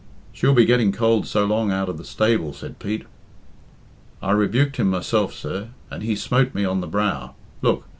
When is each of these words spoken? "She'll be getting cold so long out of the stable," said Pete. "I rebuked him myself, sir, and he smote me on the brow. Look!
"She'll 0.33 0.55
be 0.55 0.65
getting 0.65 0.91
cold 0.91 1.27
so 1.27 1.45
long 1.45 1.71
out 1.71 1.87
of 1.87 1.99
the 1.99 2.03
stable," 2.03 2.53
said 2.53 2.79
Pete. 2.79 3.05
"I 4.19 4.31
rebuked 4.31 4.77
him 4.77 4.89
myself, 4.89 5.31
sir, 5.31 5.67
and 5.91 6.01
he 6.01 6.15
smote 6.15 6.55
me 6.55 6.65
on 6.65 6.81
the 6.81 6.87
brow. 6.87 7.35
Look! 7.61 7.85